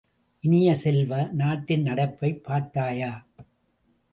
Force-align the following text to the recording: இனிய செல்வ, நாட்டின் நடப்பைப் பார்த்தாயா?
இனிய 0.43 0.75
செல்வ, 0.75 1.29
நாட்டின் 1.31 1.81
நடப்பைப் 1.81 2.43
பார்த்தாயா? 2.43 3.25